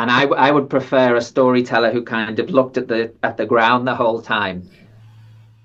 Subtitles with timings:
[0.00, 3.44] and I, I would prefer a storyteller who kind of looked at the at the
[3.44, 4.68] ground the whole time.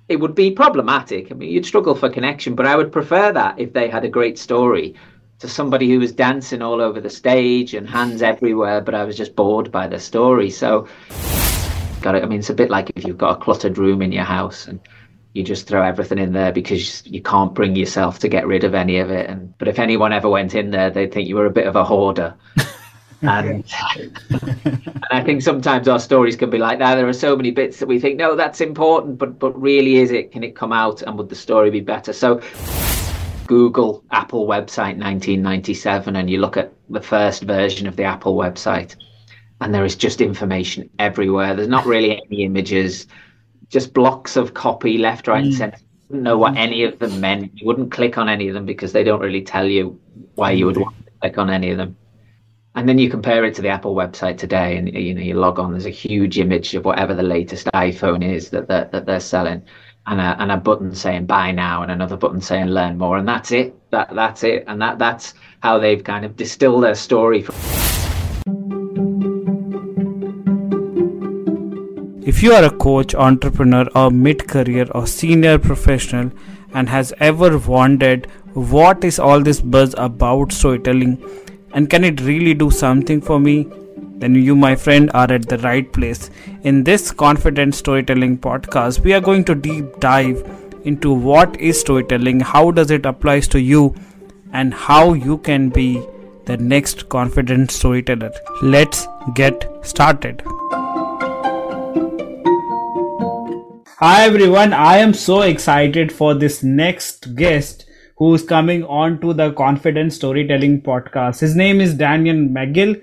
[0.09, 1.31] It would be problematic.
[1.31, 4.09] I mean, you'd struggle for connection, but I would prefer that if they had a
[4.09, 4.95] great story
[5.39, 9.15] to somebody who was dancing all over the stage and hands everywhere, but I was
[9.15, 10.49] just bored by the story.
[10.49, 10.87] So,
[12.01, 12.23] got it.
[12.23, 14.67] I mean, it's a bit like if you've got a cluttered room in your house
[14.67, 14.81] and
[15.33, 18.75] you just throw everything in there because you can't bring yourself to get rid of
[18.75, 19.29] any of it.
[19.29, 21.77] And but if anyone ever went in there, they'd think you were a bit of
[21.77, 22.35] a hoarder.
[23.21, 23.63] And,
[23.95, 26.95] and, I think sometimes our stories can be like that.
[26.95, 30.11] There are so many bits that we think, no, that's important, but but really, is
[30.11, 30.31] it?
[30.31, 31.01] Can it come out?
[31.01, 32.13] And would the story be better?
[32.13, 32.41] So,
[33.47, 38.95] Google Apple website 1997, and you look at the first version of the Apple website,
[39.61, 41.55] and there is just information everywhere.
[41.55, 43.07] There's not really any images,
[43.69, 45.47] just blocks of copy left, right, mm.
[45.47, 45.77] and center.
[45.77, 47.51] You wouldn't know what any of them meant.
[47.55, 49.99] You wouldn't click on any of them because they don't really tell you
[50.35, 51.95] why you would want to click on any of them
[52.75, 55.59] and then you compare it to the Apple website today, and you know you log
[55.59, 55.71] on.
[55.71, 59.63] There's a huge image of whatever the latest iPhone is that they're, that they're selling,
[60.07, 63.27] and a, and a button saying buy now, and another button saying learn more, and
[63.27, 63.73] that's it.
[63.91, 67.45] That that's it, and that that's how they've kind of distilled their story.
[72.27, 76.31] If you are a coach, entrepreneur, or mid-career or senior professional,
[76.73, 81.23] and has ever wondered what is all this buzz about storytelling
[81.75, 83.67] and can it really do something for me?
[84.17, 86.29] Then you, my friend, are at the right place.
[86.63, 90.41] In this confident storytelling podcast, we are going to deep dive
[90.85, 93.93] into what is storytelling, how does it applies to you,
[94.53, 96.01] and how you can be
[96.45, 98.31] the next confident storyteller.
[98.61, 100.43] Let's get started.
[103.97, 107.84] Hi everyone, I am so excited for this next guest
[108.17, 111.39] who's coming on to the Confident Storytelling podcast.
[111.39, 113.01] His name is Daniel Magill.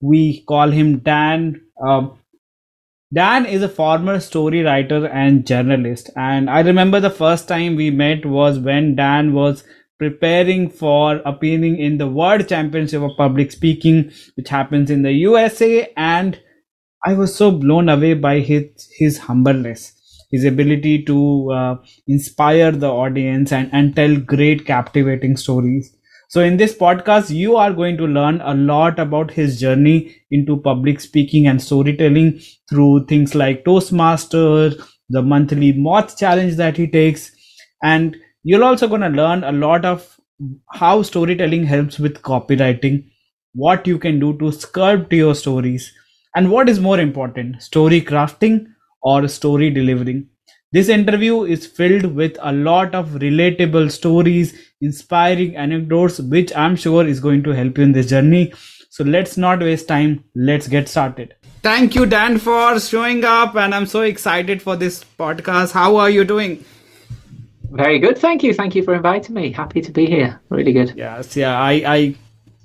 [0.00, 1.62] We call him Dan.
[1.82, 2.18] Um,
[3.14, 6.10] Dan is a former story writer and journalist.
[6.16, 9.64] And I remember the first time we met was when Dan was
[9.98, 15.92] preparing for appearing in the World Championship of Public Speaking, which happens in the USA.
[15.96, 16.40] And
[17.04, 18.64] I was so blown away by his,
[18.98, 20.01] his humbleness
[20.32, 21.76] his ability to uh,
[22.08, 25.94] inspire the audience and, and tell great captivating stories.
[26.28, 30.56] So in this podcast you are going to learn a lot about his journey into
[30.56, 34.82] public speaking and storytelling through things like toastmasters
[35.12, 37.30] the monthly moth challenge that he takes.
[37.82, 40.18] And you're also going to learn a lot of
[40.70, 43.08] how storytelling helps with copywriting
[43.54, 45.92] what you can do to sculpt your stories.
[46.34, 48.71] And what is more important story crafting
[49.02, 50.28] or story delivering.
[50.72, 57.06] This interview is filled with a lot of relatable stories, inspiring anecdotes, which I'm sure
[57.06, 58.54] is going to help you in this journey.
[58.88, 60.24] So let's not waste time.
[60.34, 61.34] Let's get started.
[61.62, 63.54] Thank you, Dan, for showing up.
[63.54, 65.72] And I'm so excited for this podcast.
[65.72, 66.64] How are you doing?
[67.70, 68.18] Very good.
[68.18, 68.52] Thank you.
[68.52, 69.52] Thank you for inviting me.
[69.52, 70.40] Happy to be here.
[70.48, 70.94] Really good.
[70.96, 71.36] Yes.
[71.36, 71.58] Yeah.
[71.58, 72.14] I, I,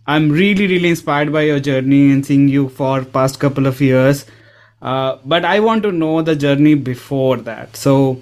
[0.06, 4.26] I'm really, really inspired by your journey and seeing you for past couple of years.
[4.82, 7.76] Uh, but I want to know the journey before that.
[7.76, 8.22] So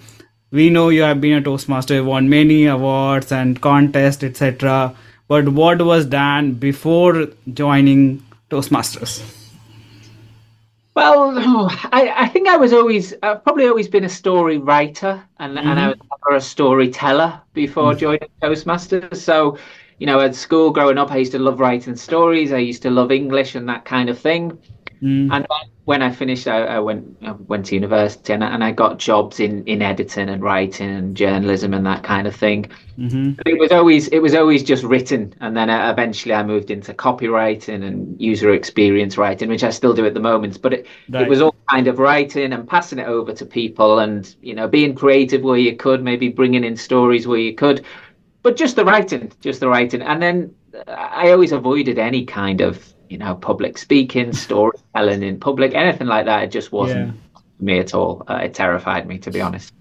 [0.52, 4.96] we know you have been a Toastmaster, you won many awards and contests, etc.
[5.28, 9.36] But what was done before joining Toastmasters?
[10.96, 11.34] Well,
[11.92, 15.68] I, I think I was always, I've probably always been a story writer and, mm-hmm.
[15.68, 18.00] and I was never a storyteller before mm-hmm.
[18.00, 19.18] joining Toastmasters.
[19.18, 19.58] So,
[20.00, 22.54] you know, at school growing up, I used to love writing stories.
[22.54, 24.58] I used to love English and that kind of thing.
[25.06, 25.32] Mm.
[25.32, 25.46] And
[25.84, 29.40] when I finished, I, I, went I went to university and, and I got jobs
[29.40, 32.72] in, in editing and writing and journalism and that kind of thing.
[32.98, 33.40] Mm-hmm.
[33.46, 36.92] It was always it was always just written, and then uh, eventually I moved into
[36.92, 40.60] copywriting and user experience writing, which I still do at the moment.
[40.60, 41.22] But it, right.
[41.22, 44.68] it was all kind of writing and passing it over to people, and you know
[44.68, 47.86] being creative where you could, maybe bringing in stories where you could,
[48.42, 50.56] but just the writing, just the writing, and then
[50.88, 56.26] I always avoided any kind of you know, public speaking, storytelling in public, anything like
[56.26, 56.44] that.
[56.44, 57.40] It just wasn't yeah.
[57.60, 58.24] me at all.
[58.28, 59.74] Uh, it terrified me, to be honest.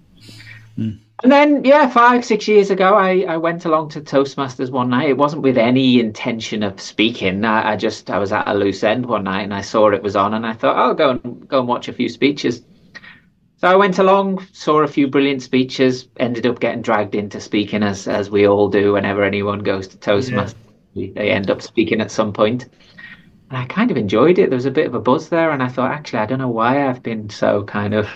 [0.78, 0.98] Mm.
[1.22, 5.08] And then, yeah, five, six years ago, I, I went along to Toastmasters one night.
[5.08, 7.44] It wasn't with any intention of speaking.
[7.44, 10.02] I, I just, I was at a loose end one night and I saw it
[10.02, 12.62] was on and I thought, I'll go and go and watch a few speeches.
[13.58, 17.82] So I went along, saw a few brilliant speeches, ended up getting dragged into speaking
[17.84, 20.56] as, as we all do whenever anyone goes to Toastmasters.
[20.94, 21.08] Yeah.
[21.14, 22.66] They end up speaking at some point
[23.54, 24.50] and I kind of enjoyed it.
[24.50, 26.48] There was a bit of a buzz there, and I thought, actually, I don't know
[26.48, 28.08] why I've been so kind of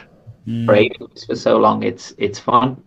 [0.49, 0.65] mm.
[0.65, 0.97] afraid
[1.27, 1.85] for so long.
[1.85, 2.83] It's it's fun.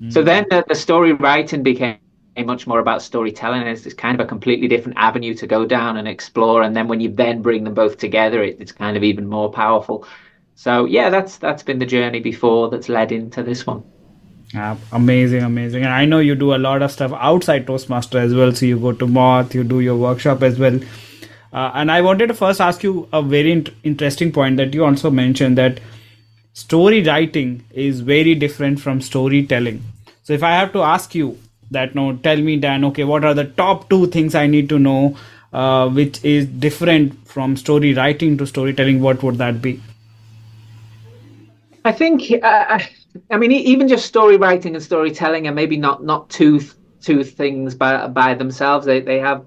[0.00, 0.12] Mm.
[0.12, 1.98] So then the, the, story writing became
[2.38, 3.62] much more about storytelling.
[3.62, 6.62] It's, it's kind of a completely different avenue to go down and explore.
[6.62, 9.50] And then when you then bring them both together, it, it's kind of even more
[9.50, 10.06] powerful.
[10.54, 13.82] So yeah, that's that's been the journey before that's led into this one.
[14.56, 15.82] Uh, amazing, amazing.
[15.82, 18.52] And I know you do a lot of stuff outside Toastmaster as well.
[18.52, 20.78] So you go to Moth, you do your workshop as well.
[21.52, 24.84] Uh, and I wanted to first ask you a very int- interesting point that you
[24.84, 25.80] also mentioned that
[26.52, 29.82] story writing is very different from storytelling.
[30.22, 31.38] So if I have to ask you
[31.70, 34.78] that, no, tell me, Dan, okay, what are the top two things I need to
[34.78, 35.16] know,
[35.52, 39.00] uh, which is different from story writing to storytelling?
[39.00, 39.80] What would that be?
[41.84, 42.78] I think, uh,
[43.30, 46.60] I mean, even just story writing and storytelling are maybe not not two
[47.00, 48.86] two things by by themselves.
[48.86, 49.44] They they have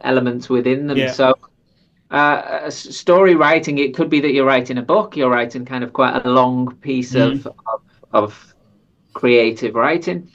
[0.00, 0.98] elements within them.
[0.98, 1.12] Yeah.
[1.12, 1.34] So,
[2.10, 5.92] uh, story writing, it could be that you're writing a book, you're writing kind of
[5.92, 7.46] quite a long piece mm-hmm.
[7.46, 7.82] of, of,
[8.12, 8.54] of
[9.14, 10.30] creative writing.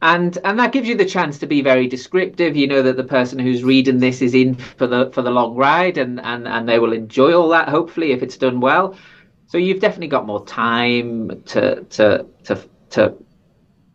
[0.00, 2.56] And and that gives you the chance to be very descriptive.
[2.56, 5.56] You know that the person who's reading this is in for the for the long
[5.56, 7.68] ride, and and and they will enjoy all that.
[7.68, 8.94] Hopefully, if it's done well.
[9.48, 13.14] So you've definitely got more time to to to to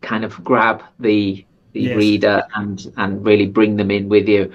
[0.02, 1.96] kind of grab the the yes.
[1.96, 4.52] reader and and really bring them in with you.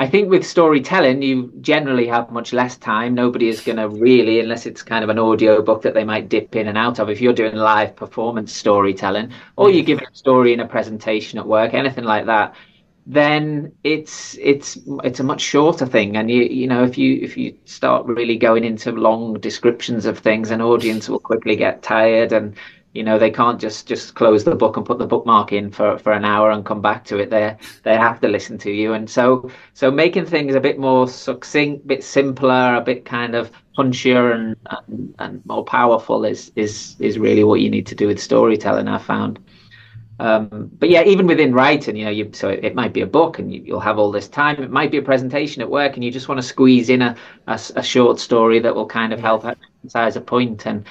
[0.00, 3.12] I think with storytelling, you generally have much less time.
[3.12, 6.30] Nobody is going to really, unless it's kind of an audio book that they might
[6.30, 7.10] dip in and out of.
[7.10, 9.88] If you're doing live performance storytelling, or you're mm.
[9.88, 12.54] giving a story in a presentation at work, anything like that,
[13.04, 16.16] then it's it's it's a much shorter thing.
[16.16, 20.18] And you you know if you if you start really going into long descriptions of
[20.18, 22.56] things, an audience will quickly get tired and
[22.92, 25.98] you know they can't just just close the book and put the bookmark in for
[25.98, 28.94] for an hour and come back to it they they have to listen to you
[28.94, 33.34] and so so making things a bit more succinct a bit simpler a bit kind
[33.34, 37.94] of punchier and and, and more powerful is is is really what you need to
[37.94, 39.38] do with storytelling i found
[40.20, 43.06] um, but yeah, even within writing, you know, you so it, it might be a
[43.06, 44.62] book and you, will have all this time.
[44.62, 47.16] It might be a presentation at work, and you just want to squeeze in a,
[47.46, 50.66] a, a short story that will kind of help emphasize a point.
[50.66, 50.84] And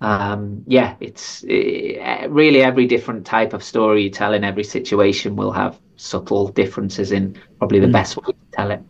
[0.00, 4.64] um, yeah, it's it, eh, really every different type of story you tell in every
[4.64, 7.92] situation will have subtle differences in probably the mm.
[7.92, 8.82] best way to tell it.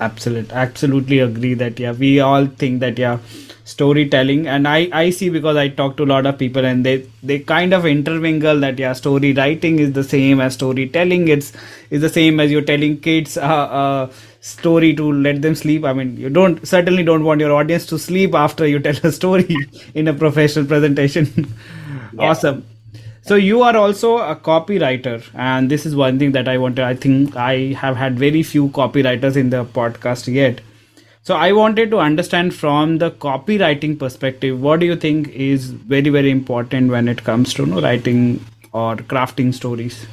[0.00, 3.18] Absolutely, absolutely agree that yeah, we all think that yeah,
[3.64, 7.06] storytelling, and I I see because I talk to a lot of people and they
[7.22, 11.28] they kind of intermingle that yeah, story writing is the same as storytelling.
[11.28, 11.52] It's
[11.90, 13.36] is the same as you're telling kids.
[13.36, 14.12] Uh, uh,
[14.42, 15.84] story to let them sleep.
[15.84, 19.12] I mean you don't certainly don't want your audience to sleep after you tell a
[19.12, 19.56] story
[19.94, 21.28] in a professional presentation.
[22.14, 22.28] Yeah.
[22.28, 22.66] awesome.
[23.22, 26.94] So you are also a copywriter and this is one thing that i wanted i
[27.04, 30.60] think i have had very few copywriters in the podcast yet.
[31.22, 36.10] So i wanted to understand from the copywriting perspective what do you think is very
[36.18, 40.04] very important when it comes to you know, writing or crafting stories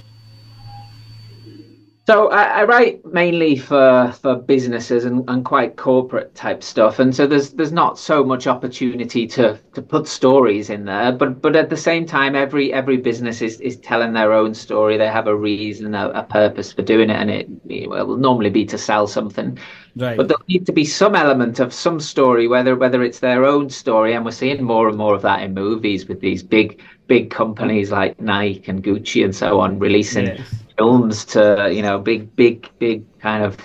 [2.10, 7.16] so I, I, write mainly for for businesses and, and quite corporate type stuff, and
[7.16, 11.12] so there's there's not so much opportunity to to put stories in there.
[11.12, 14.98] But but at the same time, every every business is is telling their own story.
[14.98, 18.50] They have a reason, a, a purpose for doing it, and it, it will normally
[18.50, 19.60] be to sell something.
[19.96, 20.18] Right.
[20.18, 23.70] But there'll need to be some element of some story, whether whether it's their own
[23.70, 27.30] story, and we're seeing more and more of that in movies with these big big
[27.30, 30.26] companies like Nike and Gucci and so on releasing.
[30.26, 33.58] Yes films to you know big big big kind of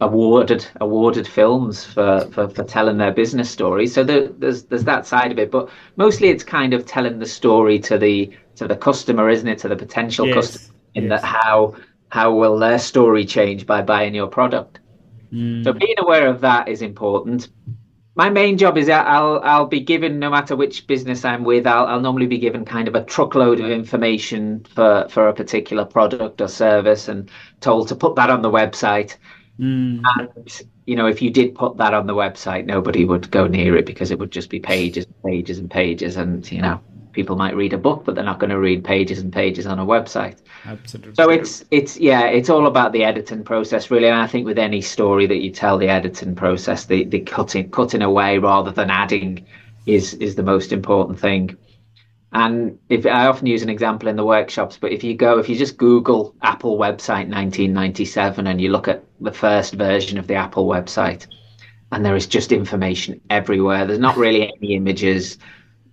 [0.00, 3.86] awarded awarded films for, for, for telling their business story.
[3.86, 7.26] So there, there's there's that side of it, but mostly it's kind of telling the
[7.26, 9.58] story to the to the customer, isn't it?
[9.60, 11.22] To the potential yes, customer, in yes.
[11.22, 11.76] that how
[12.08, 14.80] how will their story change by buying your product.
[15.32, 15.64] Mm.
[15.64, 17.48] So being aware of that is important
[18.16, 21.86] my main job is I'll I'll be given no matter which business I'm with I'll
[21.86, 26.40] I'll normally be given kind of a truckload of information for for a particular product
[26.40, 27.30] or service and
[27.60, 29.16] told to put that on the website.
[29.58, 30.02] Mm.
[30.18, 33.76] And you know if you did put that on the website nobody would go near
[33.76, 36.80] it because it would just be pages and pages and pages and you know
[37.14, 39.78] people might read a book, but they're not going to read pages and pages on
[39.78, 40.38] a website.
[40.66, 41.14] Absolutely.
[41.14, 44.08] So it's it's yeah, it's all about the editing process really.
[44.08, 47.70] And I think with any story that you tell, the editing process, the the cutting
[47.70, 49.46] cutting away rather than adding,
[49.86, 51.56] is is the most important thing.
[52.32, 55.48] And if I often use an example in the workshops, but if you go, if
[55.48, 60.34] you just Google Apple website 1997 and you look at the first version of the
[60.34, 61.28] Apple website,
[61.92, 63.86] and there is just information everywhere.
[63.86, 65.38] There's not really any images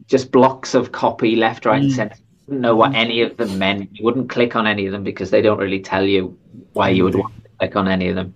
[0.07, 1.85] just blocks of copy left, right, mm.
[1.85, 2.15] and center.
[2.15, 3.89] You wouldn't know what any of them meant.
[3.97, 6.37] You wouldn't click on any of them because they don't really tell you
[6.73, 8.35] why you would want to click on any of them.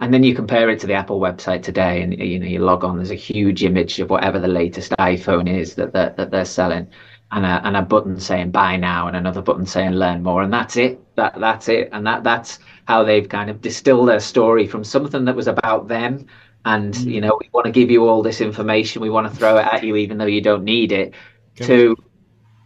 [0.00, 2.84] And then you compare it to the Apple website today, and you know you log
[2.84, 2.96] on.
[2.96, 6.88] There's a huge image of whatever the latest iPhone is that they're, that they're selling,
[7.30, 10.52] and a and a button saying buy now and another button saying learn more and
[10.52, 14.66] that's it that that's it and that that's how they've kind of distilled their story
[14.66, 16.24] from something that was about them
[16.64, 17.12] and mm.
[17.12, 19.66] you know we want to give you all this information we want to throw it
[19.66, 21.14] at you even though you don't need it
[21.56, 21.66] okay.
[21.66, 21.96] to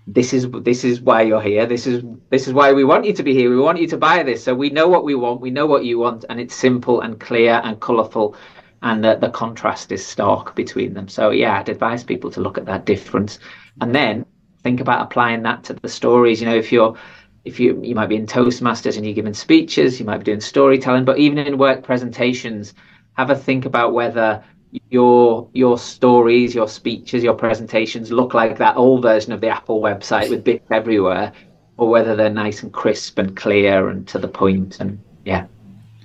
[0.06, 3.12] this is this is why you're here this is this is why we want you
[3.12, 5.40] to be here we want you to buy this so we know what we want
[5.40, 8.34] we know what you want and it's simple and clear and colorful
[8.82, 12.58] and the, the contrast is stark between them so yeah i'd advise people to look
[12.58, 13.38] at that difference
[13.80, 14.26] and then
[14.64, 16.96] think about applying that to the stories you know if you're
[17.44, 20.40] if you you might be in toastmasters and you're giving speeches you might be doing
[20.40, 22.75] storytelling but even in work presentations
[23.14, 24.42] have a think about whether
[24.90, 29.81] your your stories, your speeches, your presentations look like that old version of the Apple
[29.81, 31.33] website with bits everywhere,
[31.76, 34.81] or whether they're nice and crisp and clear and to the point.
[34.81, 35.47] And yeah,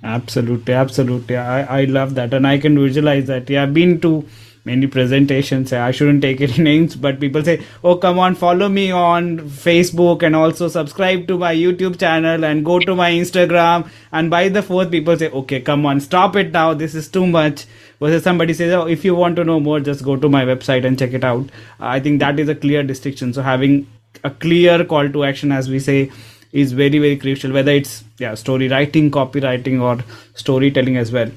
[0.02, 1.36] absolutely, absolutely.
[1.36, 3.48] I I love that, and I can visualize that.
[3.48, 4.26] Yeah, I've been to
[4.68, 8.90] many presentations i shouldn't take any names but people say oh come on follow me
[8.90, 13.88] on facebook and also subscribe to my youtube channel and go to my instagram.
[14.12, 16.74] And by the fourth people say okay come on stop it now.
[16.74, 17.66] This is too much.
[18.00, 20.84] Versus somebody says oh if you want to know more just go to my website
[20.84, 21.50] and check it out.
[21.80, 23.32] I think that is a clear distinction.
[23.32, 23.86] So having
[24.24, 26.10] a clear call to action as we say
[26.52, 30.02] is very very crucial whether it's yeah story writing copywriting or
[30.34, 31.30] storytelling as well.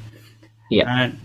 [0.70, 1.04] Yeah.
[1.04, 1.20] And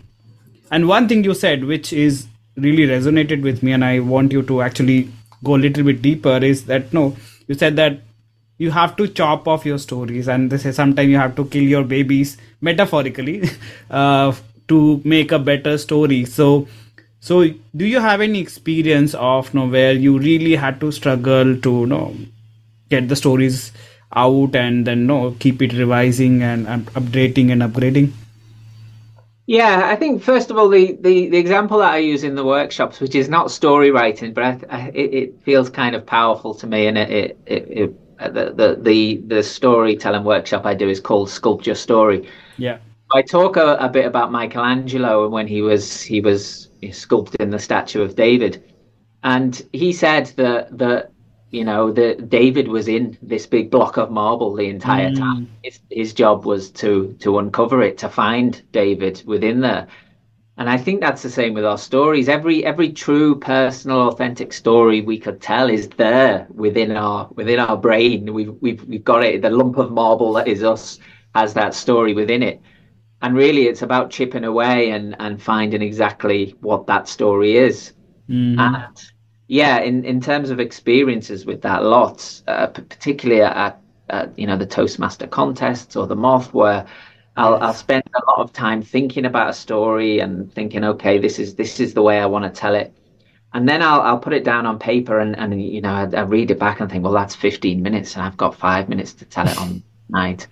[0.71, 4.43] and one thing you said, which is really resonated with me, and I want you
[4.43, 5.11] to actually
[5.45, 8.01] go a little bit deeper, is that no, you said that
[8.59, 11.63] you have to chop off your stories, and this is sometimes you have to kill
[11.63, 13.49] your babies metaphorically
[13.91, 14.35] uh,
[14.69, 16.25] to make a better story.
[16.25, 16.67] So,
[17.21, 21.57] so do you have any experience of you know, where you really had to struggle
[21.61, 22.17] to you know
[22.89, 23.73] get the stories
[24.15, 28.13] out and then you know, keep it revising and updating and upgrading?
[29.47, 32.45] Yeah, I think first of all, the, the, the example that I use in the
[32.45, 36.53] workshops, which is not story writing, but I, I, it, it, feels kind of powerful
[36.55, 40.99] to me, and it, it, it the, the the the storytelling workshop I do is
[40.99, 42.29] called Sculpt Your Story.
[42.59, 42.79] Yeah,
[43.15, 47.61] I talk a, a bit about Michelangelo and when he was he was sculpting the
[47.61, 48.65] statue of David,
[49.23, 51.13] and he said that that
[51.51, 55.19] you know that David was in this big block of marble the entire mm.
[55.19, 55.51] time.
[55.63, 59.87] His, his job was to to uncover it, to find David within there.
[60.59, 62.29] And I think that's the same with our stories.
[62.29, 67.77] Every every true, personal, authentic story we could tell is there within our within our
[67.77, 68.33] brain.
[68.33, 69.43] We've we've we've got it.
[69.43, 70.99] The lump of marble that is us
[71.35, 72.61] has that story within it.
[73.23, 77.93] And really, it's about chipping away and and finding exactly what that story is.
[78.29, 78.59] Mm.
[78.59, 79.11] And
[79.49, 84.57] yeah, in, in terms of experiences with that, lots, uh, particularly at, at, you know
[84.57, 86.87] the Toastmaster contests or the Moth, where
[87.37, 87.63] I'll yes.
[87.63, 91.55] I'll spend a lot of time thinking about a story and thinking, okay, this is
[91.55, 92.93] this is the way I want to tell it,
[93.55, 96.23] and then I'll I'll put it down on paper and and you know I, I
[96.23, 99.25] read it back and think, well, that's 15 minutes, and I've got five minutes to
[99.25, 100.49] tell it on night.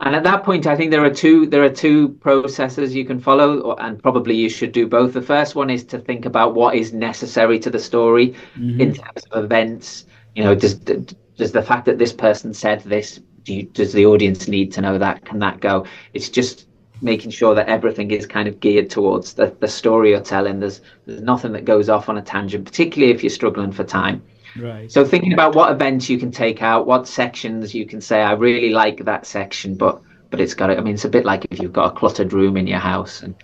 [0.00, 3.18] And at that point, I think there are two there are two processes you can
[3.18, 5.14] follow, and probably you should do both.
[5.14, 8.80] The first one is to think about what is necessary to the story mm-hmm.
[8.80, 10.04] in terms of events.
[10.34, 13.20] You know, does does the fact that this person said this?
[13.44, 15.24] Do you, does the audience need to know that?
[15.24, 15.86] Can that go?
[16.12, 16.66] It's just
[17.00, 20.60] making sure that everything is kind of geared towards the, the story you're telling.
[20.60, 24.22] There's there's nothing that goes off on a tangent, particularly if you're struggling for time.
[24.58, 24.90] Right.
[24.90, 28.32] So thinking about what events you can take out, what sections you can say, I
[28.32, 30.78] really like that section, but but it's got it.
[30.78, 33.22] I mean, it's a bit like if you've got a cluttered room in your house
[33.22, 33.34] and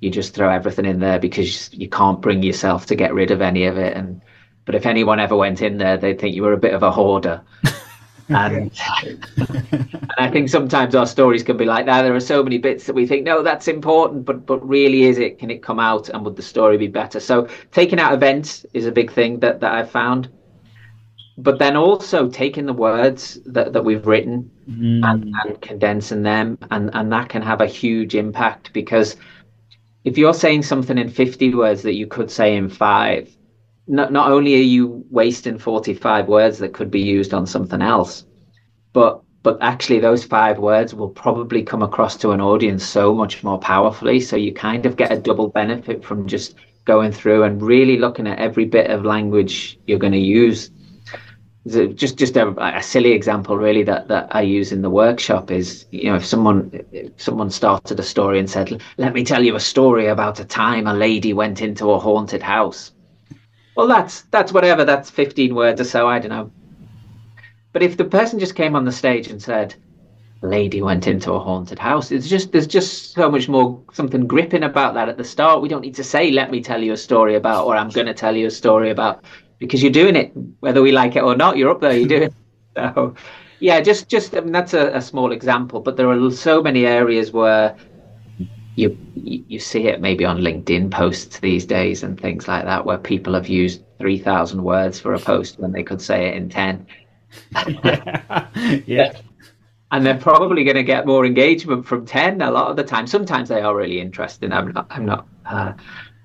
[0.00, 3.40] you just throw everything in there because you can't bring yourself to get rid of
[3.40, 3.96] any of it.
[3.96, 4.20] And
[4.64, 6.90] but if anyone ever went in there, they'd think you were a bit of a
[6.90, 7.42] hoarder.
[8.28, 8.70] and,
[9.36, 12.02] and I think sometimes our stories can be like that.
[12.02, 15.18] There are so many bits that we think, no, that's important, but but really, is
[15.18, 15.38] it?
[15.38, 17.18] Can it come out, and would the story be better?
[17.20, 20.28] So taking out events is a big thing that that I've found
[21.38, 25.00] but then also taking the words that, that we've written mm.
[25.04, 29.16] and, and condensing them and, and that can have a huge impact because
[30.04, 33.34] if you're saying something in 50 words that you could say in five
[33.86, 38.26] not, not only are you wasting 45 words that could be used on something else
[38.92, 43.44] but but actually those five words will probably come across to an audience so much
[43.44, 47.62] more powerfully so you kind of get a double benefit from just going through and
[47.62, 50.70] really looking at every bit of language you're going to use
[51.68, 55.86] just just a, a, silly example really that that I use in the workshop is
[55.90, 59.54] you know if someone if someone started a story and said let me tell you
[59.54, 62.92] a story about a time a lady went into a haunted house.
[63.76, 66.50] Well that's that's whatever that's 15 words or so I don't know.
[67.72, 69.74] But if the person just came on the stage and said
[70.40, 74.62] lady went into a haunted house it's just there's just so much more something gripping
[74.62, 75.60] about that at the start.
[75.60, 78.06] We don't need to say let me tell you a story about or I'm going
[78.06, 79.24] to tell you a story about
[79.58, 81.56] because you're doing it whether we like it or not.
[81.56, 82.34] You're up there, you're doing it.
[82.76, 83.14] So
[83.58, 86.86] yeah, just just I mean that's a, a small example, but there are so many
[86.86, 87.76] areas where
[88.76, 92.98] you you see it maybe on LinkedIn posts these days and things like that where
[92.98, 96.48] people have used three thousand words for a post when they could say it in
[96.48, 96.86] ten.
[98.86, 99.12] yeah.
[99.90, 103.06] And they're probably going to get more engagement from ten a lot of the time.
[103.06, 104.52] Sometimes they are really interesting.
[104.52, 104.86] I'm not.
[104.90, 105.26] I'm not.
[105.46, 105.72] Uh,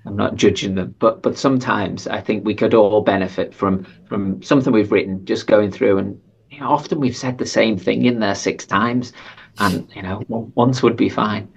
[0.06, 4.42] I'm not judging them, but but sometimes I think we could all benefit from from
[4.42, 6.20] something we've written, just going through and
[6.50, 9.12] you know, often we've said the same thing in there six times,
[9.58, 10.22] and you know
[10.54, 11.48] once would be fine.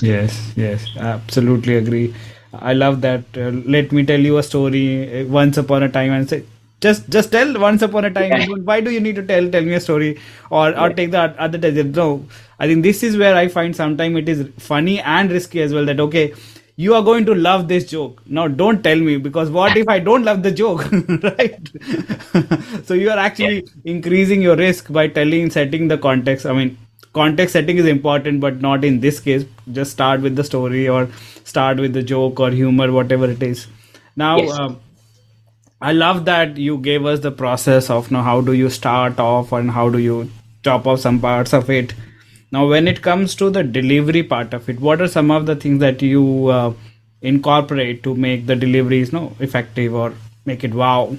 [0.00, 2.14] Yes, yes, absolutely agree.
[2.52, 3.24] I love that.
[3.36, 5.20] Uh, let me tell you a story.
[5.20, 6.44] Uh, once upon a time, and say,
[6.80, 8.32] just just tell once upon a time.
[8.32, 8.46] Yeah.
[8.70, 10.18] Why do you need to tell tell me a story
[10.50, 10.82] or yeah.
[10.84, 11.96] or take the other test?
[11.96, 12.24] No,
[12.58, 15.84] I think this is where I find sometimes it is funny and risky as well.
[15.84, 16.32] That okay,
[16.76, 18.22] you are going to love this joke.
[18.26, 20.90] Now don't tell me because what if I don't love the joke,
[21.22, 21.70] right?
[22.84, 23.92] so you are actually yeah.
[23.96, 26.46] increasing your risk by telling setting the context.
[26.46, 26.76] I mean,
[27.14, 31.08] context setting is important but not in this case just start with the story or
[31.44, 33.66] start with the joke or humor whatever it is
[34.16, 34.58] now yes.
[34.58, 34.80] um,
[35.80, 39.52] i love that you gave us the process of now how do you start off
[39.52, 40.18] and how do you
[40.64, 41.94] chop off some parts of it
[42.52, 45.56] now when it comes to the delivery part of it what are some of the
[45.56, 46.72] things that you uh,
[47.22, 50.12] incorporate to make the deliveries no effective or
[50.44, 51.16] make it wow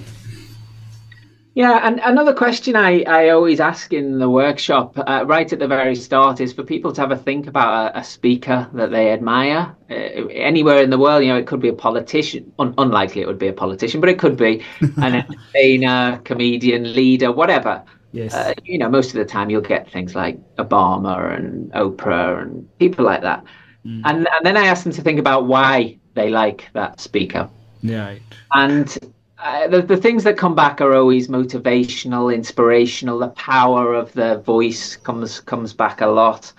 [1.56, 5.66] yeah, and another question I, I always ask in the workshop uh, right at the
[5.66, 9.10] very start is for people to have a think about a, a speaker that they
[9.10, 11.24] admire uh, anywhere in the world.
[11.24, 12.52] You know, it could be a politician.
[12.58, 14.62] Un- unlikely it would be a politician, but it could be
[14.98, 17.82] an entertainer, comedian, leader, whatever.
[18.16, 18.32] Yes.
[18.32, 22.66] Uh, you know, most of the time you'll get things like Obama and Oprah and
[22.78, 23.44] people like that.
[23.84, 24.00] Mm.
[24.06, 27.50] And and then I ask them to think about why they like that speaker.
[27.82, 28.06] Yeah.
[28.06, 28.22] Right.
[28.54, 28.98] And
[29.38, 33.18] uh, the, the things that come back are always motivational, inspirational.
[33.18, 36.52] The power of the voice comes comes back a lot.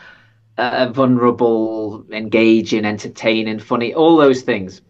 [0.59, 4.81] Uh, vulnerable, engaging, entertaining, funny, all those things.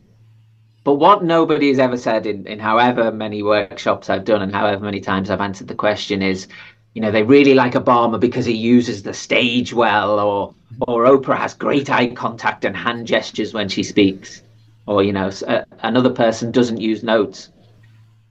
[0.88, 4.86] But what nobody has ever said in, in however many workshops I've done and however
[4.86, 6.48] many times I've answered the question is,
[6.94, 10.56] you know, they really like Obama because he uses the stage well, or
[10.88, 14.44] or Oprah has great eye contact and hand gestures when she speaks,
[14.86, 17.50] or you know, uh, another person doesn't use notes.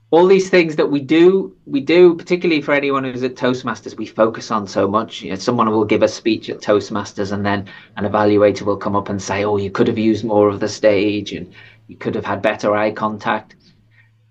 [0.09, 4.07] All these things that we do we do particularly for anyone who's at toastmasters we
[4.07, 5.21] focus on so much.
[5.21, 8.95] You know, someone will give a speech at toastmasters and then an evaluator will come
[8.95, 11.53] up and say oh you could have used more of the stage and
[11.87, 13.55] you could have had better eye contact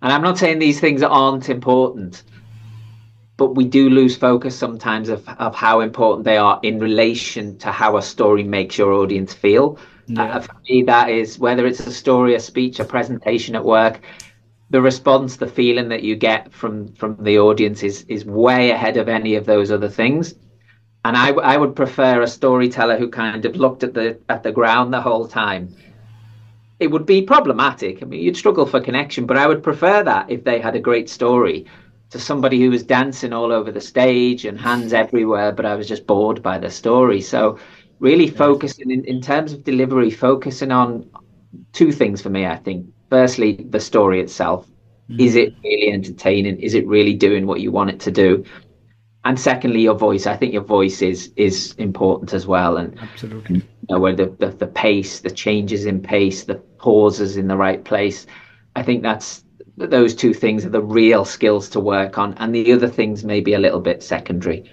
[0.02, 2.22] and i'm not saying these things aren't important
[3.36, 7.70] but we do lose focus sometimes of, of how important they are in relation to
[7.70, 10.36] how a story makes your audience feel yeah.
[10.36, 14.00] uh, for me that is whether it's a story a speech a presentation at work
[14.70, 18.96] the response, the feeling that you get from from the audience is is way ahead
[18.96, 20.34] of any of those other things.
[21.04, 24.52] And I, I would prefer a storyteller who kind of looked at the at the
[24.52, 25.74] ground the whole time.
[26.78, 28.02] It would be problematic.
[28.02, 30.80] I mean, you'd struggle for connection, but I would prefer that if they had a
[30.80, 31.66] great story
[32.10, 35.88] to somebody who was dancing all over the stage and hands everywhere, but I was
[35.88, 37.20] just bored by the story.
[37.20, 37.58] So,
[37.98, 41.08] really focusing in, in terms of delivery, focusing on
[41.72, 44.66] two things for me, I think firstly the story itself
[45.10, 45.20] mm.
[45.20, 48.44] is it really entertaining is it really doing what you want it to do
[49.26, 50.26] and secondly your voice.
[50.26, 52.76] I think your voice is is important as well.
[52.76, 53.56] And absolutely.
[53.56, 57.56] you know, where the, the the pace the changes in pace the pauses in the
[57.56, 58.26] right place
[58.76, 59.42] i think that's
[59.78, 62.34] those two things are the real skills to work on.
[62.34, 64.72] And the other things may be a little bit secondary.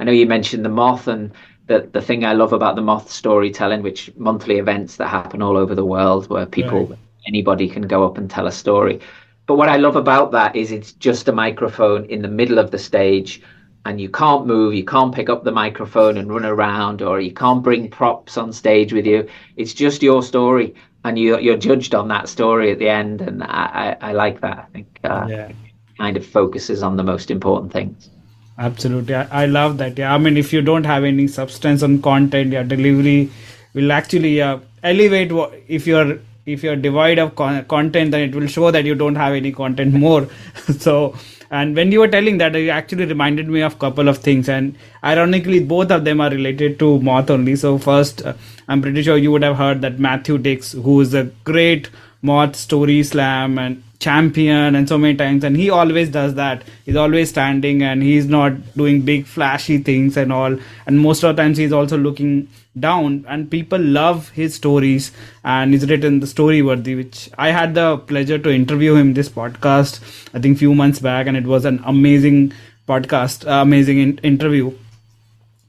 [0.00, 1.32] I know you mentioned the moth and
[1.66, 5.56] the, the thing i love about the moth storytelling which monthly events that happen all
[5.58, 6.98] over the world where people right.
[7.26, 9.00] anybody can go up and tell a story.
[9.46, 12.70] But what I love about that is it's just a microphone in the middle of
[12.70, 13.42] the stage
[13.88, 17.32] and you can't move, you can't pick up the microphone and run around, or you
[17.32, 19.26] can't bring props on stage with you.
[19.56, 20.74] It's just your story,
[21.04, 23.22] and you, you're judged on that story at the end.
[23.22, 24.58] And I, I, I like that.
[24.58, 25.52] I think uh, yeah.
[25.96, 28.10] kind of focuses on the most important things.
[28.58, 29.96] Absolutely, I, I love that.
[29.96, 33.30] Yeah, I mean, if you don't have any substance and content, your delivery
[33.72, 35.32] will actually uh, elevate.
[35.32, 38.94] What, if you're if you're devoid of con- content then it will show that you
[38.94, 40.26] don't have any content more
[40.78, 41.14] so
[41.50, 44.48] and when you were telling that it actually reminded me of a couple of things.
[44.48, 47.56] And ironically both of them are related to moth only.
[47.56, 48.34] So first uh,
[48.68, 52.56] i'm pretty sure you would have heard that Matthew Dicks, who is a great moth
[52.56, 56.62] story slam and champion and so many times and he always does that.
[56.84, 60.56] He's always standing and he's not doing big flashy things and all.
[60.86, 65.10] And most of the times he's also looking down and people love his stories
[65.42, 69.98] and he's written the Storyworthy which i had the pleasure to interview him this podcast
[70.32, 72.52] i think few months back and it was an amazing
[72.88, 74.72] podcast uh, amazing in- interview.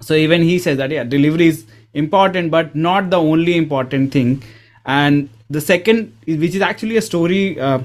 [0.02, 4.42] So even he says that yeah delivery is important but not the only important thing.
[4.86, 7.80] And the second which is actually a story uh,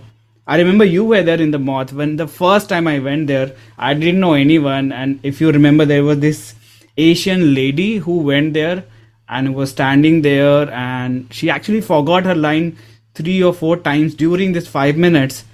[0.46, 3.54] I remember you were there in the moth when the first time I went there.
[3.78, 6.54] I didn't know anyone, and if you remember, there was this
[6.98, 8.84] Asian lady who went there
[9.28, 12.76] and was standing there, and she actually forgot her line
[13.14, 15.44] three or four times during this five minutes.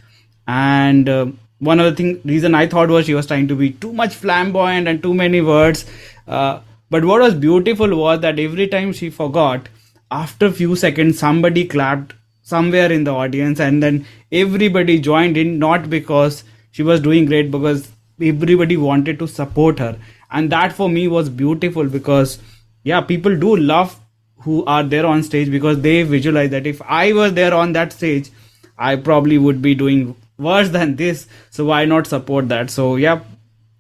[0.49, 1.27] And uh,
[1.61, 4.15] one of the thing reason I thought was she was trying to be too much
[4.15, 5.85] flamboyant and too many words.
[6.27, 9.69] Uh, but what was beautiful was that every time she forgot,
[10.11, 12.15] after a few seconds, somebody clapped
[12.51, 14.05] somewhere in the audience and then
[14.43, 19.97] everybody joined in not because she was doing great because everybody wanted to support her.
[20.31, 22.39] And that for me was beautiful because
[22.85, 23.99] yeah people do love
[24.45, 27.93] who are there on stage because they visualize that if i was there on that
[27.93, 28.31] stage
[28.79, 31.27] i probably would be doing worse than this.
[31.51, 32.71] So why not support that?
[32.71, 33.21] So yeah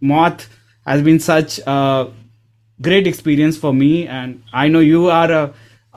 [0.00, 0.48] moth
[0.86, 2.10] has been such a
[2.82, 5.54] great experience for me and i know you are a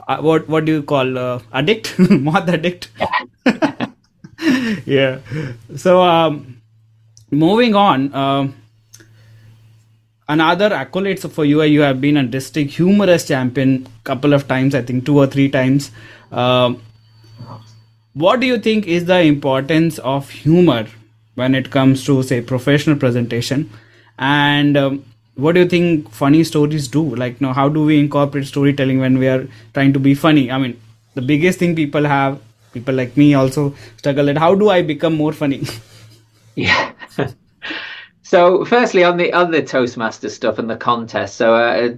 [0.08, 1.98] uh, what what do you call uh, addict?
[2.10, 2.88] Moth addict?
[4.84, 5.20] Yeah.
[5.76, 6.60] So um,
[7.30, 8.48] moving on uh,
[10.28, 14.82] another accolades for you you have been a district humorous champion couple of times i
[14.82, 15.90] think two or three times.
[16.32, 16.82] Um,
[18.14, 20.86] what do you think is the importance of humor
[21.34, 23.70] when it comes to say professional presentation?
[24.18, 25.04] And um,
[25.36, 27.14] what do you think funny stories do?
[27.16, 30.50] Like you know how do we incorporate storytelling when we are trying to be funny?
[30.50, 30.80] I mean
[31.14, 32.40] the biggest thing people have
[32.72, 35.62] people like me also struggle at how do i become more funny?
[36.56, 36.92] Yeah.
[38.22, 41.36] So firstly on the on the toastmaster stuff and the contest.
[41.36, 41.94] So uh,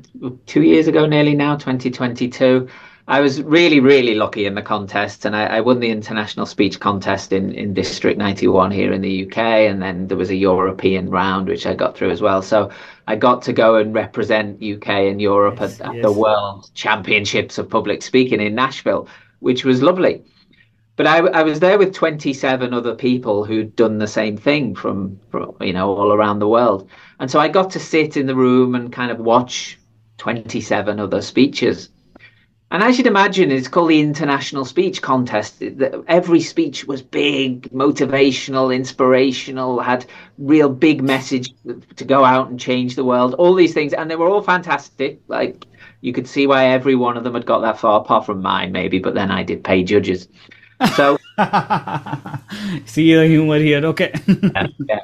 [0.46, 2.68] two years ago nearly now 2022
[3.08, 6.80] I was really, really lucky in the contest, and I, I, won the international speech
[6.80, 11.08] contest in, in District 91 here in the UK, and then there was a European
[11.08, 12.42] round which I got through as well.
[12.42, 12.68] So
[13.06, 16.02] I got to go and represent UK and Europe yes, at, at yes.
[16.02, 19.06] the World Championships of Public Speaking in Nashville,
[19.38, 20.24] which was lovely.
[20.96, 25.20] But I, I was there with 27 other people who'd done the same thing from,
[25.30, 26.90] from, you know, all around the world.
[27.20, 29.78] And so I got to sit in the room and kind of watch
[30.18, 31.90] 27 other speeches
[32.70, 35.62] and as you'd imagine, it's called the International Speech Contest.
[36.08, 40.04] Every speech was big, motivational, inspirational, had
[40.38, 41.54] real big message
[41.94, 43.92] to go out and change the world, all these things.
[43.92, 45.20] And they were all fantastic.
[45.28, 45.64] Like
[46.00, 48.72] you could see why every one of them had got that far, apart from mine,
[48.72, 50.26] maybe, but then I did pay judges.
[50.96, 51.18] So
[52.84, 53.86] see the humor here.
[53.86, 54.12] Okay.
[54.26, 55.00] yeah, yeah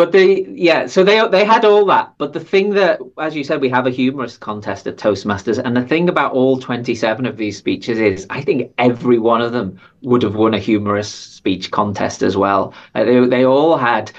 [0.00, 2.14] but they yeah so they they had all that.
[2.16, 5.76] But the thing that as you said we have a humorous contest at toastmasters and
[5.76, 9.78] the thing about all 27 of these speeches is i think every one of them
[10.00, 12.72] would have won a humorous speech contest as well.
[12.94, 14.10] Like they, they all had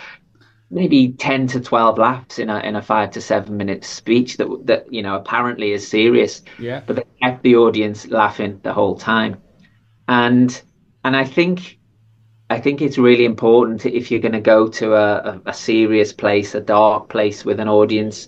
[0.70, 4.50] maybe 10 to 12 laughs in a in a 5 to 7 minute speech that
[4.65, 6.44] that you know apparently is serious.
[6.60, 6.82] Yeah.
[6.86, 9.41] But they kept the audience laughing the whole time.
[10.08, 10.62] And
[11.04, 11.80] and i think
[12.51, 16.53] I think it's really important if you're going to go to a, a, serious place,
[16.53, 18.27] a dark place with an audience.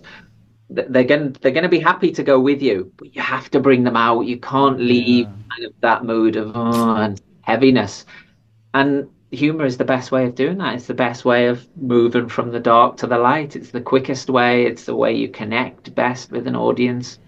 [0.70, 3.60] They're going they're going to be happy to go with you, but you have to
[3.60, 4.22] bring them out.
[4.22, 5.34] You can't leave yeah.
[5.52, 8.06] kind of that mood of oh, and heaviness.
[8.74, 10.76] And humor is the best way of doing that.
[10.76, 13.58] It's the best way of moving from the dark to the light.
[13.58, 14.66] It's the quickest way.
[14.66, 17.20] It's the way you connect best with an audience.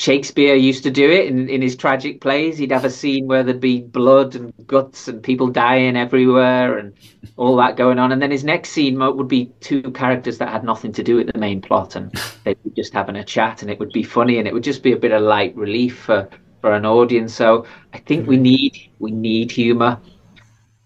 [0.00, 2.56] Shakespeare used to do it in, in his tragic plays.
[2.56, 6.94] He'd have a scene where there'd be blood and guts and people dying everywhere and
[7.36, 8.10] all that going on.
[8.10, 11.30] And then his next scene would be two characters that had nothing to do with
[11.30, 12.10] the main plot and
[12.44, 14.82] they'd be just having a chat and it would be funny and it would just
[14.82, 16.30] be a bit of light relief for,
[16.62, 17.34] for an audience.
[17.34, 18.42] So I think we mm-hmm.
[18.42, 20.00] need we need humor.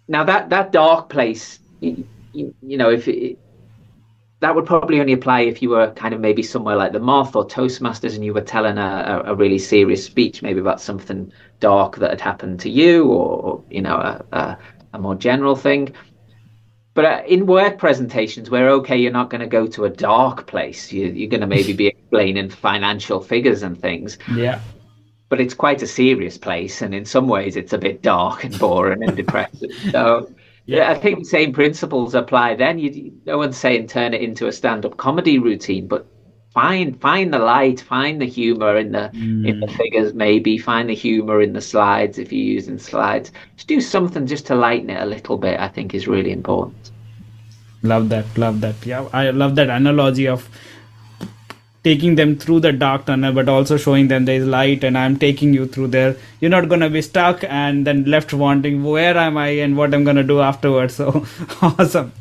[0.08, 3.38] Now that that dark place, you, you know, if it,
[4.44, 7.34] that would probably only apply if you were kind of maybe somewhere like the Moth
[7.34, 11.96] or Toastmasters and you were telling a, a, really serious speech, maybe about something dark
[11.96, 14.58] that had happened to you or, or you know, a, a,
[14.92, 15.94] a, more general thing.
[16.92, 20.46] But uh, in work presentations, where okay, you're not going to go to a dark
[20.46, 24.18] place, you, you're going to maybe be explaining financial figures and things.
[24.36, 24.60] Yeah.
[25.30, 28.58] But it's quite a serious place, and in some ways, it's a bit dark and
[28.58, 29.72] boring and depressing.
[29.90, 30.30] So
[30.66, 32.78] yeah, I think the same principles apply then.
[32.78, 36.06] You, no one's saying turn it into a stand-up comedy routine, but
[36.54, 39.46] find find the light, find the humor in the mm.
[39.46, 39.76] in the hmm.
[39.76, 43.30] figures, maybe find the humor in the slides if you're using slides.
[43.56, 45.60] Just do something just to lighten it a little bit.
[45.60, 46.92] I think is really important.
[47.82, 48.76] Love that, love that.
[48.86, 50.48] Yeah, I love that analogy of
[51.84, 55.52] taking them through the dark tunnel but also showing them there's light and i'm taking
[55.52, 56.16] you through there.
[56.40, 59.94] You're not going to be stuck and then left wanting where am i and what
[59.94, 60.94] i'm going to do afterwards?
[61.04, 61.26] So
[61.62, 62.12] awesome.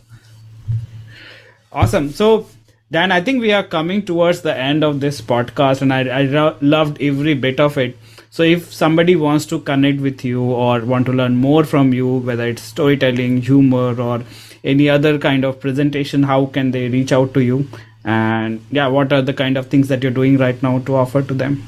[1.71, 2.11] Awesome.
[2.11, 2.47] So
[2.91, 6.25] dan i think we are coming towards the end of this podcast and i, I
[6.33, 7.97] ro- loved every bit of it.
[8.29, 12.17] So if somebody wants to connect with you or want to learn more from you
[12.29, 14.23] whether it's storytelling humor or
[14.63, 17.67] any other kind of presentation how can they reach out to you
[18.05, 21.21] and yeah what are the kind of things that you're doing right now to offer
[21.21, 21.63] to them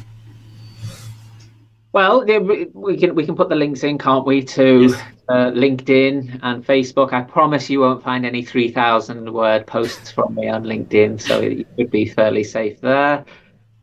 [1.94, 2.26] well
[2.74, 5.02] we can we can put the links in can't we to yes.
[5.30, 10.50] uh, linkedin and facebook i promise you won't find any 3000 word posts from me
[10.50, 13.24] on linkedin so it would be fairly safe there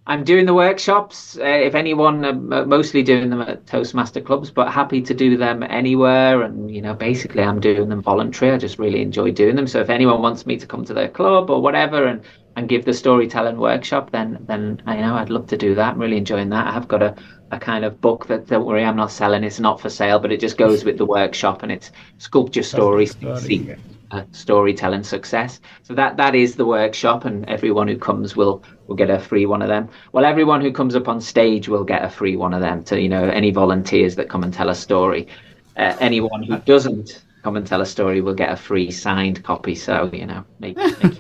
[0.05, 1.39] I'm doing the workshops.
[1.39, 5.63] Uh, if anyone, uh, mostly doing them at Toastmaster clubs, but happy to do them
[5.63, 6.43] anywhere.
[6.43, 8.51] And you know, basically, I'm doing them voluntary.
[8.51, 9.69] I just really enjoy doing them.
[9.69, 12.23] So if anyone wants me to come to their club or whatever and
[12.57, 15.95] and give the storytelling workshop, then then you know I'd love to do that.
[15.95, 16.67] I'm really enjoying that.
[16.67, 17.15] I have got a,
[17.51, 19.45] a kind of book that don't worry, I'm not selling.
[19.45, 22.63] It's not for sale, but it just goes with the workshop, and it's Sculpt Your
[22.63, 23.77] Stories, story,
[24.11, 25.61] uh, storytelling success.
[25.83, 29.47] So that that is the workshop, and everyone who comes will will get a free
[29.47, 29.89] one of them.
[30.13, 32.85] Well, everyone who comes up on stage will get a free one of them.
[32.85, 35.29] To you know, any volunteers that come and tell a story.
[35.75, 39.75] Uh, anyone who doesn't come and tell a story will get a free signed copy.
[39.75, 41.19] So you know, make, make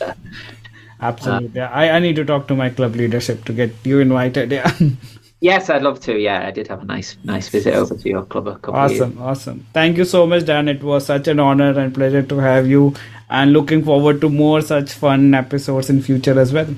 [1.00, 1.60] Absolutely.
[1.60, 4.50] Uh, I, I need to talk to my club leadership to get you invited.
[4.50, 4.72] Yeah.
[5.40, 6.18] yes, I'd love to.
[6.18, 9.18] Yeah, I did have a nice nice visit over to your club a couple Awesome,
[9.20, 9.66] awesome.
[9.72, 10.68] Thank you so much, Dan.
[10.68, 12.94] It was such an honor and pleasure to have you
[13.30, 16.74] and looking forward to more such fun episodes in future as well.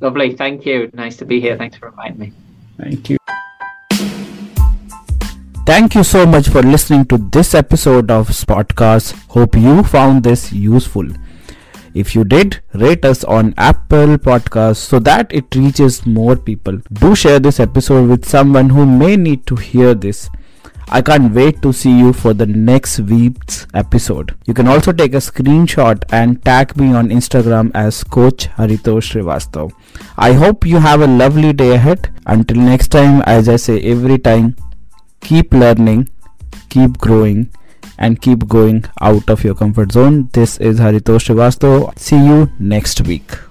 [0.00, 0.34] Lovely.
[0.36, 0.90] Thank you.
[0.92, 1.56] Nice to be here.
[1.56, 2.32] Thanks for inviting me.
[2.78, 3.16] Thank you.
[5.66, 9.12] Thank you so much for listening to this episode of Spotcast.
[9.28, 11.06] Hope you found this useful.
[11.94, 16.78] If you did, rate us on Apple Podcasts so that it reaches more people.
[16.92, 20.28] Do share this episode with someone who may need to hear this.
[20.90, 24.34] I can't wait to see you for the next week's episode.
[24.46, 29.70] You can also take a screenshot and tag me on Instagram as Coach Haritosh Srivastav.
[30.16, 32.10] I hope you have a lovely day ahead.
[32.24, 34.56] Until next time, as I say every time,
[35.20, 36.08] keep learning,
[36.70, 37.50] keep growing,
[37.98, 40.28] and keep going out of your comfort zone.
[40.32, 41.98] This is Haritosh Srivastav.
[41.98, 43.47] See you next week.